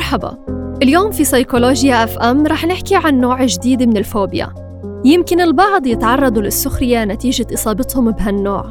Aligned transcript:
مرحبا. 0.00 0.38
اليوم 0.82 1.10
في 1.10 1.24
سيكولوجيا 1.24 2.04
أف 2.04 2.18
إم 2.18 2.46
رح 2.46 2.64
نحكي 2.64 2.96
عن 2.96 3.20
نوع 3.20 3.44
جديد 3.44 3.82
من 3.82 3.96
الفوبيا. 3.96 4.54
يمكن 5.04 5.40
البعض 5.40 5.86
يتعرضوا 5.86 6.42
للسخرية 6.42 7.04
نتيجة 7.04 7.46
إصابتهم 7.54 8.10
بهالنوع. 8.10 8.64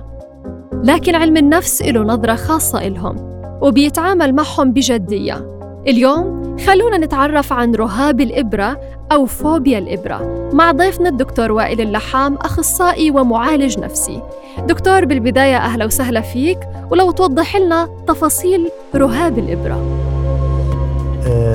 لكن 0.84 1.15
علم 1.15 1.38
النفس 1.38 1.81
له 1.81 2.02
نظرة 2.02 2.36
خاصة 2.36 2.88
إلهم 2.88 3.15
وبيتعامل 3.62 4.35
معهم 4.35 4.71
بجدية. 4.71 5.60
اليوم 5.87 6.57
خلونا 6.57 6.97
نتعرف 6.97 7.53
عن 7.53 7.75
رهاب 7.75 8.21
الإبرة 8.21 8.79
أو 9.11 9.25
فوبيا 9.25 9.77
الإبرة 9.77 10.49
مع 10.53 10.71
ضيفنا 10.71 11.09
الدكتور 11.09 11.51
وائل 11.51 11.81
اللحام 11.81 12.35
أخصائي 12.35 13.11
ومعالج 13.11 13.79
نفسي. 13.79 14.21
دكتور 14.67 15.05
بالبداية 15.05 15.57
أهلا 15.57 15.85
وسهلا 15.85 16.21
فيك 16.21 16.59
ولو 16.91 17.11
توضح 17.11 17.55
لنا 17.55 17.89
تفاصيل 18.07 18.70
رهاب 18.95 19.39
الإبرة. 19.39 19.98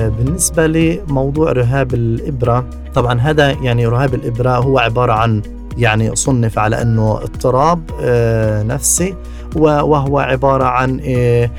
بالنسبة 0.09 0.67
لموضوع 0.67 1.51
رهاب 1.51 1.93
الإبرة 1.93 2.69
طبعا 2.95 3.19
هذا 3.19 3.51
يعني 3.51 3.87
رهاب 3.87 4.13
الإبرة 4.13 4.49
هو 4.49 4.79
عبارة 4.79 5.13
عن 5.13 5.41
يعني 5.77 6.15
صنف 6.15 6.59
على 6.59 6.81
أنه 6.81 7.11
اضطراب 7.11 7.81
آه، 8.01 8.63
نفسي 8.63 9.15
وهو 9.55 10.19
عبارة 10.19 10.63
عن 10.63 11.01
آه، 11.05 11.49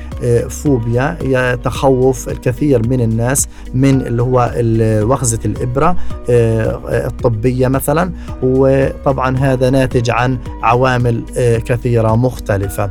فوبيا 0.49 1.17
يتخوف 1.21 2.29
الكثير 2.29 2.87
من 2.87 3.01
الناس 3.01 3.47
من 3.73 4.01
اللي 4.01 4.21
هو 4.21 4.51
وخزة 5.11 5.39
الإبرة 5.45 5.95
الطبية 6.29 7.67
مثلا 7.67 8.11
وطبعا 8.43 9.37
هذا 9.37 9.69
ناتج 9.69 10.09
عن 10.09 10.37
عوامل 10.63 11.23
كثيرة 11.65 12.15
مختلفة. 12.15 12.89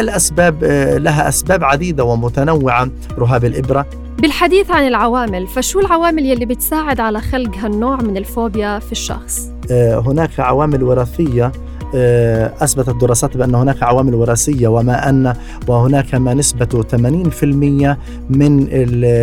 الأسباب 0.00 0.64
لها 0.98 1.28
أسباب 1.28 1.64
عديدة 1.64 2.04
ومتنوعة 2.04 2.88
رهاب 3.18 3.44
الإبرة. 3.44 3.86
بالحديث 4.18 4.70
عن 4.70 4.86
العوامل 4.86 5.46
فشو 5.46 5.80
العوامل 5.80 6.26
يلي 6.26 6.46
بتساعد 6.46 7.00
على 7.00 7.20
خلق 7.20 7.56
هالنوع 7.56 7.96
من 7.96 8.16
الفوبيا 8.16 8.78
في 8.78 8.92
الشخص؟ 8.92 9.50
آه، 9.70 9.98
هناك 9.98 10.40
عوامل 10.40 10.82
وراثية 10.82 11.52
آه، 11.94 12.52
أثبتت 12.60 12.88
الدراسات 12.88 13.36
بأن 13.36 13.54
هناك 13.54 13.82
عوامل 13.82 14.14
وراثية 14.14 14.68
وما 14.68 15.08
أن 15.08 15.34
وهناك 15.68 16.14
ما 16.14 16.34
نسبة 16.34 16.82
80% 16.82 17.98
من 18.30 18.56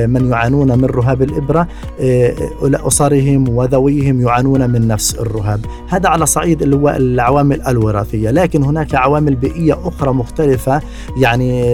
من 0.10 0.30
يعانون 0.32 0.78
من 0.78 0.86
رهاب 0.86 1.22
الإبرة 1.22 1.68
آه، 2.00 2.34
أسرهم 2.64 3.50
وذويهم 3.50 4.22
يعانون 4.22 4.70
من 4.70 4.88
نفس 4.88 5.16
الرهاب 5.16 5.66
هذا 5.90 6.10
على 6.10 6.26
صعيد 6.26 6.62
اللي 6.62 6.76
هو 6.76 6.90
العوامل 6.90 7.62
الوراثية 7.62 8.32
لكن 8.32 8.64
هناك 8.64 8.96
عوامل 8.96 9.36
بيئية 9.36 9.88
أخرى 9.88 10.14
مختلفة 10.14 10.82
يعني 11.18 11.66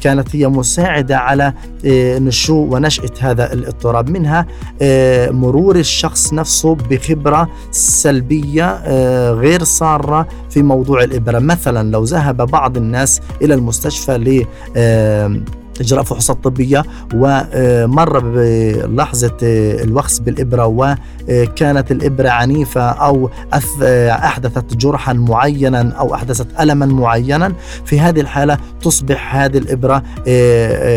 كانت 0.00 0.36
هي 0.36 0.48
مساعدة 0.48 1.18
على 1.18 1.52
آه، 1.86 2.18
نشو 2.18 2.54
ونشأة 2.54 3.10
هذا 3.20 3.52
الاضطراب. 3.52 4.10
منها 4.10 4.46
آه، 4.82 5.30
مرور 5.30 5.76
الشخص 5.76 6.32
نفسه 6.32 6.74
بخبرة 6.74 7.48
سلبية 7.70 8.64
آه، 8.84 9.32
غير 9.32 9.64
سارة 9.64 10.28
في 10.50 10.62
موضوع 10.62 11.02
الإبرة. 11.02 11.38
مثلا 11.38 11.90
لو 11.90 12.04
ذهب 12.04 12.36
بعض 12.36 12.76
الناس 12.76 13.20
إلى 13.42 13.54
المستشفى 13.54 14.44
إجراء 15.80 16.02
فحوصات 16.02 16.44
طبية 16.44 16.82
ومر 17.14 18.18
بلحظة 18.18 19.36
الوخز 19.42 20.18
بالإبرة 20.18 20.66
وكانت 20.66 21.90
الإبرة 21.92 22.28
عنيفة 22.28 22.80
أو 22.80 23.30
أحدثت 24.10 24.76
جرحا 24.76 25.12
معينا 25.12 25.92
أو 25.92 26.14
أحدثت 26.14 26.46
ألما 26.60 26.86
معينا. 26.86 27.52
في 27.84 28.00
هذه 28.00 28.20
الحالة 28.20 28.58
تصبح 28.82 29.36
هذه 29.36 29.58
الإبرة 29.58 30.02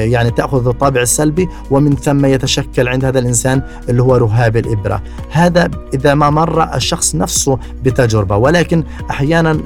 يعني 0.09 0.31
تأخذ 0.31 0.67
الطابع 0.67 1.01
السلبي 1.01 1.47
ومن 1.71 1.95
ثم 1.95 2.25
يتشكل 2.25 2.87
عند 2.87 3.05
هذا 3.05 3.19
الإنسان 3.19 3.61
اللي 3.89 4.03
هو 4.03 4.15
رهاب 4.15 4.57
الإبرة. 4.57 5.03
هذا 5.31 5.69
إذا 5.93 6.13
ما 6.13 6.29
مر 6.29 6.75
الشخص 6.75 7.16
نفسه 7.16 7.57
بتجربة. 7.83 8.38
ولكن 8.38 8.83
أحيانا 9.09 9.59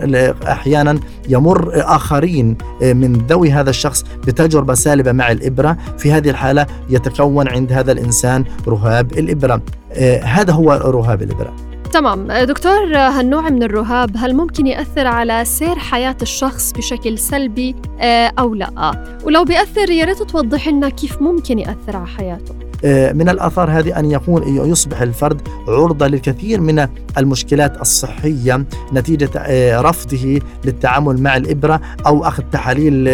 أحيانا 0.47 1.00
يمر 1.29 1.72
آخرين 1.75 2.57
من 2.81 3.25
ذوي 3.29 3.51
هذا 3.51 3.69
الشخص 3.69 4.03
بتجربة 4.27 4.73
سالبة 4.73 5.06
مع 5.13 5.31
الإبرة. 5.31 5.78
في 5.97 6.12
هذه 6.12 6.29
الحالة 6.29 6.66
يتكون 6.90 7.47
عند 7.47 7.72
هذا 7.72 7.91
الإنسان 7.91 8.44
رهاب 8.68 9.12
الإبرة. 9.12 9.62
آه، 9.94 10.23
هذا 10.23 10.53
هو 10.53 10.73
رهاب 10.73 11.22
الإبرة. 11.22 11.76
تمام. 11.94 12.31
دكتور 12.31 12.98
هالنوع 12.98 13.50
من 13.50 13.64
الرهاب 13.64 14.18
هل 14.18 14.36
ممكن 14.36 14.68
يأثر 14.68 15.08
على 15.08 15.46
سير 15.46 15.75
حياة 15.75 16.18
الشخص 16.22 16.72
بشكل 16.72 17.20
سلبي 17.20 17.75
آه، 18.00 18.31
أو 18.40 18.53
لا؟ 18.53 19.03
ولو 19.24 19.44
بيأثر 19.44 19.90
يا 19.90 20.06
ريت 20.06 20.24
توضح 20.24 20.68
لنا 20.68 20.90
كيف 20.90 21.22
ممكن 21.22 21.59
يأثر 21.59 21.96
على 21.96 22.08
حياته. 22.08 22.56
آه، 22.86 23.14
من 23.14 23.30
الآثار 23.30 23.72
هذه 23.72 24.00
أن 24.00 24.12
يكون 24.12 24.44
يصبح 24.72 25.02
الفرد 25.02 25.42
عرضة 25.68 26.08
للكثير 26.08 26.62
من 26.62 26.88
المشكلات 27.18 27.81
الصحية 27.81 28.66
نتيجة 28.94 29.30
آه، 29.38 29.81
رفضه 29.81 30.40
للتعامل 30.66 31.22
مع 31.22 31.38
الإبرة 31.38 31.81
أو 32.06 32.24
أخذ 32.24 32.44
تحاليل 32.52 33.08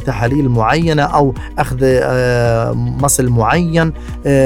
تحاليل 0.00 0.48
معينة 0.48 1.02
أو 1.02 1.34
أخذ 1.58 1.76
مصل 2.74 3.28
معين 3.28 3.92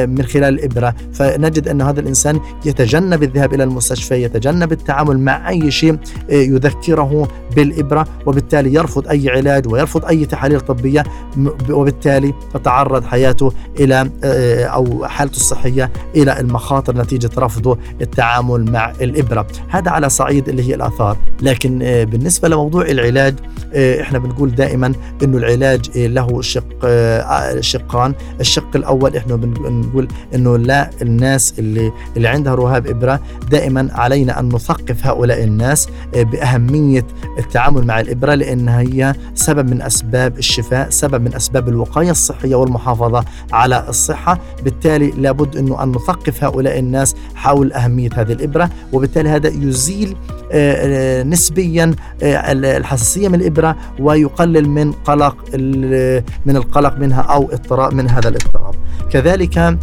من 0.09 0.23
خلال 0.23 0.45
الإبرة. 0.45 0.95
فنجد 1.13 1.69
أن 1.69 1.83
هذا 1.83 2.01
الإنسان 2.01 2.41
يتجنب 2.65 3.23
الذهاب 3.23 3.41
إلى 3.44 3.64
المستشفى 3.64 4.22
يتجنب 4.22 4.72
التعامل 4.72 5.19
مع 5.19 5.48
أي 5.48 5.70
شيء 5.70 5.98
يذكره 6.28 7.28
بالإبرة 7.57 8.07
وبالتالي 8.27 8.75
يرفض 8.75 9.09
أي 9.09 9.31
علاج 9.31 9.69
ويرفض 9.69 10.05
أي 10.05 10.27
تحاليل 10.27 10.61
طبية 10.61 11.05
وبالتالي 11.71 12.35
تتعرض 12.55 13.05
حياته 13.05 13.53
إلى 13.81 14.11
آه، 14.25 14.65
أو 14.65 15.07
حالته 15.07 15.37
الصحية 15.37 15.93
إلى 16.17 16.41
المخاطر 16.41 16.97
نتيجة 16.97 17.31
رفضه 17.39 17.79
التعامل 18.01 18.71
مع 18.71 18.91
الإبرة، 19.01 19.47
هذا 19.69 19.91
على 19.91 20.09
صعيد 20.09 20.49
اللي 20.49 20.69
هي 20.69 20.75
الآثار، 20.75 21.17
لكن 21.43 21.83
آه، 21.83 22.05
بالنسبة 22.05 22.49
لموضوع 22.49 22.87
العلاج 22.87 23.35
آه، 23.75 24.03
إحنا 24.03 24.19
بنقول 24.19 24.55
دائما 24.55 24.93
إنه 25.23 25.39
العلاج 25.39 25.99
له 25.99 26.43
شق 26.43 26.87
شقان، 27.61 28.15
الشق 28.41 28.77
الأول 28.77 29.17
إحنا 29.17 29.37
بنقول 29.37 30.09
إنه 30.34 30.57
لا 30.57 30.91
الناس 31.03 31.55
اللي 31.59 31.93
اللي 32.17 32.29
عندها 32.29 32.55
رهاب 32.55 32.87
إبرة 32.87 33.21
دائما 33.51 33.89
علينا 33.93 34.41
أن 34.41 34.49
نثقف 34.49 35.07
هؤلاء 35.07 35.45
الناس 35.45 35.89
بأهمية 36.15 37.07
التعامل 37.42 37.86
مع 37.86 38.00
الإبرة 38.00 38.34
لانها 38.34 38.80
هي 38.80 39.14
سبب 39.34 39.70
من 39.70 39.82
أسباب 39.82 40.38
الشفاء، 40.38 40.91
سبب 40.91 41.22
من 41.22 41.34
أسباب 41.34 41.69
الوقاية 41.69 42.10
الصحية 42.10 42.54
والمحافظة 42.54 43.25
على 43.53 43.84
الصحة. 43.88 44.38
بالتالي 44.64 45.10
لابد 45.10 45.56
أنه 45.56 45.82
أن 45.82 45.88
نثقف 45.88 46.44
هؤلاء 46.44 46.78
الناس 46.78 47.14
حول 47.34 47.72
أهمية 47.72 48.10
هذه 48.16 48.32
الإبرة 48.32 48.70
وبالتالي 48.92 49.28
هذا 49.28 49.48
يزيل 49.48 50.16
آه، 50.53 51.20
آه، 51.20 51.22
نسبيا 51.22 51.94
آه، 52.22 52.53
الحساسية 52.53 53.28
من 53.28 53.34
الإبرة 53.34 53.76
ويقلل 53.98 54.69
من 54.69 54.92
قلق 54.92 55.36
من 56.47 56.56
القلق 56.56 56.98
منها 56.98 57.20
أو 57.20 57.50
اضطراب 57.53 57.94
من 57.94 58.10
هذا 58.10 58.28
الاضطراب. 58.28 58.74
كذلك 59.10 59.78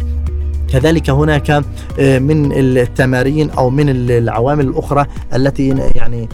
كذلك 0.68 1.10
هناك 1.10 1.50
من 1.98 2.52
التمارين 2.52 3.50
أو 3.50 3.70
من 3.70 3.88
العوامل 3.88 4.66
الأخرى 4.66 5.06
التي 5.34 5.68
يعني 5.94 6.28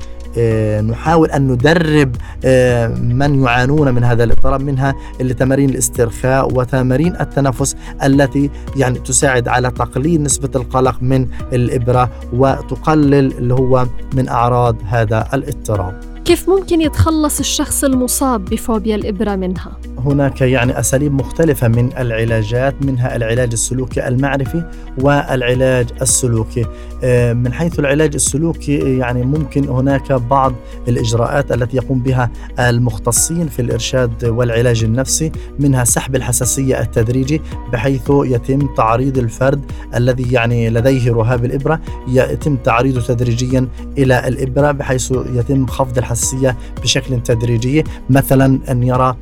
نحاول 0.81 1.31
أن 1.31 1.49
ندرب 1.49 2.17
آه، 2.45 2.89
من 2.89 3.45
يعانون 3.45 3.95
من 3.95 4.05
هذا 4.05 4.25
الاضطراب 4.25 4.61
منها 4.61 4.95
اللي 5.21 5.35
تمارين 5.35 5.71
الاسترخاء 5.71 6.55
وتمارين 6.55 7.17
التنفس 7.21 7.77
التي 8.05 8.51
يعني 8.77 8.99
تساعد 8.99 9.49
على 9.49 9.71
تقليل 9.71 10.23
نسبة 10.23 10.51
القلق 10.55 10.97
من 11.01 11.29
الإبرة 11.53 12.11
وتقلل 12.33 13.33
اللي 13.39 13.55
هو 13.55 13.87
من 14.15 14.29
أعراض 14.29 14.77
هذا 14.87 15.29
الاضطراب. 15.35 16.06
كيف 16.27 16.49
ممكن 16.49 16.81
يتخلص 16.81 17.39
الشخص 17.39 17.85
المصاب 17.85 18.45
بفوبيا 18.45 18.97
الإبرة 18.97 19.37
منها؟ 19.37 19.77
هناك 19.99 20.41
يعني 20.41 20.81
أساليب 20.81 21.13
مختلفة 21.13 21.69
من 21.69 21.93
العلاجات 21.99 22.83
منها 22.83 23.17
العلاج 23.17 23.53
السلوكي 23.53 24.09
المعرفي 24.09 24.71
والعلاج 24.99 25.87
السلوكي 26.03 26.67
آه، 27.05 27.33
من 27.33 27.53
حيث 27.53 27.79
العلاج 27.79 28.15
السلوكي 28.15 28.99
يعني 28.99 29.23
ممكن 29.23 29.69
هناك 29.69 30.13
بعض 30.13 30.53
الإجراءات 30.89 31.53
التي 31.53 31.77
يقوم 31.77 32.03
بها 32.03 32.31
المختصين 32.59 33.49
في 33.49 33.63
الإرشاد 33.63 34.25
والعلاج 34.25 34.85
النفسي 34.85 35.33
منها 35.59 35.85
سحب 35.85 36.17
الحساسية 36.17 36.81
التدريجي 36.81 37.43
بحيث 37.73 38.11
يتم 38.11 38.75
تعريض 38.77 39.19
الفرد 39.19 39.73
الذي 39.95 40.33
يعني 40.33 40.71
لديه 40.71 41.13
رهاب 41.13 41.45
الإبرة 41.45 41.81
يتم 42.09 42.57
تعريضه 42.57 43.01
تدريجيا 43.01 43.69
إلى 43.99 44.29
الإبرة 44.29 44.73
بحيث 44.73 45.13
يتم 45.35 45.67
خفض 45.67 45.99
الحساسية 45.99 46.16
الحساسية 46.17 46.57
بشكل 46.83 47.23
تدريجي 47.23 47.85
مثلا 48.11 48.59
أن 48.71 48.83
يرى 48.83 49.17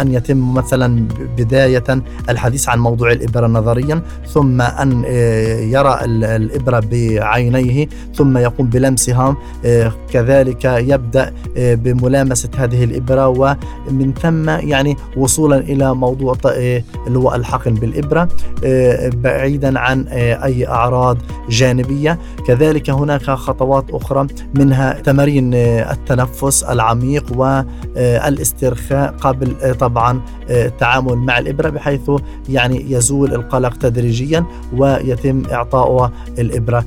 أن 0.00 0.14
يتم 0.14 0.54
مثلا 0.54 1.08
بداية 1.38 1.84
الحديث 2.28 2.68
عن 2.68 2.78
موضوع 2.78 3.12
الإبرة 3.12 3.46
نظريا 3.46 4.02
ثم 4.26 4.60
أن 4.62 5.04
يرى 5.72 5.98
الإبرة 6.04 6.82
بعينيه 6.90 7.88
ثم 8.14 8.38
يقوم 8.38 8.66
بلمسها 8.66 9.36
كذلك 10.12 10.64
يبدأ 10.64 11.32
بملامسة 11.56 12.48
هذه 12.56 12.84
الإبرة 12.84 13.28
ومن 13.88 14.14
ثم 14.22 14.48
يعني 14.48 14.96
وصولا 15.16 15.56
إلى 15.58 15.94
موضوع 15.94 16.36
اللي 17.06 17.18
هو 17.18 17.34
الحقن 17.34 17.74
بالإبرة 17.74 18.28
بعيدا 19.22 19.78
عن 19.78 20.08
أي 20.08 20.68
أعراض 20.68 21.18
جانبية. 21.48 22.18
كذلك 22.46 22.90
هناك 22.90 23.22
خطوات 23.22 23.84
أخرى 23.90 24.26
منها 24.54 25.00
تمارين 25.00 25.50
التنفس 26.04 26.62
العميق 26.62 27.24
والاسترخاء 27.36 29.14
قبل 29.20 29.74
طبعا 29.80 30.20
التعامل 30.50 31.16
مع 31.16 31.38
الإبرة 31.38 31.68
بحيث 31.70 32.10
يعني 32.48 32.92
يزول 32.92 33.34
القلق 33.34 33.76
تدريجيا 33.76 34.44
ويتم 34.76 35.42
إعطاؤه 35.52 36.12
الإبرة. 36.38 36.84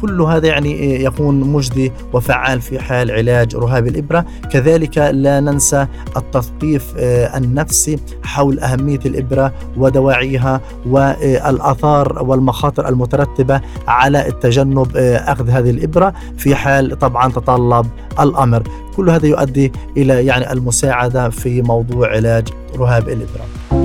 كل 0.00 0.20
هذا 0.20 0.48
يعني 0.48 1.04
يكون 1.04 1.40
مجدي 1.40 1.92
وفعال 2.12 2.60
في 2.60 2.78
حال 2.78 3.10
علاج 3.10 3.56
رهاب 3.56 3.86
الإبرة. 3.86 4.24
كذلك 4.52 4.98
لا 4.98 5.40
ننسى 5.40 5.86
التثقيف 6.16 6.94
النفسي 7.36 7.98
حول 8.24 8.58
أهمية 8.60 9.00
الإبرة 9.06 9.52
ودواعيها 9.76 10.60
والآثار 10.86 12.22
والمخاطر 12.22 12.88
المترتبة 12.88 13.60
على 13.88 14.28
التجنب 14.28 14.96
أخذ 14.96 15.48
هذه 15.48 15.70
الإبرة 15.70 16.14
في 16.36 16.54
حال 16.54 16.98
طبعا 16.98 17.32
تطلب 17.32 17.86
الأمر 18.20 18.39
كل 18.96 19.10
هذا 19.10 19.26
يؤدي 19.26 19.72
إلى 19.96 20.26
يعني 20.26 20.52
المساعدة 20.52 21.30
في 21.30 21.62
موضوع 21.62 22.08
علاج 22.08 22.48
رهاب 22.76 23.08
الإبرة 23.08 23.79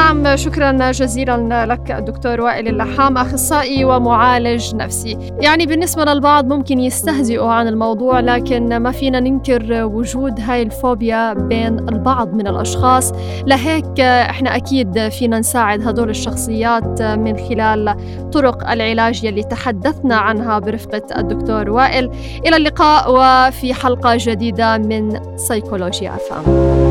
نعم 0.00 0.36
شكرا 0.36 0.90
جزيلا 0.90 1.66
لك 1.66 1.92
دكتور 1.92 2.40
وائل 2.40 2.68
اللحام 2.68 3.18
أخصائي 3.18 3.84
ومعالج 3.84 4.74
نفسي. 4.74 5.18
يعني 5.40 5.66
بالنسبة 5.66 6.04
للبعض 6.04 6.52
ممكن 6.52 6.80
يستهزئوا 6.80 7.52
عن 7.52 7.68
الموضوع 7.68 8.20
لكن 8.20 8.76
ما 8.76 8.92
فينا 8.92 9.20
ننكر 9.20 9.84
وجود 9.84 10.40
هاي 10.40 10.62
الفوبيا 10.62 11.32
بين 11.32 11.88
البعض 11.88 12.34
من 12.34 12.46
الأشخاص. 12.46 13.12
لهيك 13.46 14.00
إحنا 14.00 14.56
أكيد 14.56 15.08
فينا 15.08 15.38
نساعد 15.38 15.88
هدول 15.88 16.10
الشخصيات 16.10 17.02
من 17.02 17.36
خلال 17.36 17.96
طرق 18.32 18.70
العلاج 18.70 19.24
يلي 19.24 19.42
تحدثنا 19.42 20.16
عنها 20.16 20.58
برفقة 20.58 21.02
الدكتور 21.18 21.70
وائل. 21.70 22.10
إلى 22.46 22.56
اللقاء 22.56 23.10
وفي 23.10 23.74
حلقة 23.74 24.16
جديدة 24.16 24.78
من 24.78 25.20
سيكولوجيا 25.36 26.14
أفهم. 26.16 26.89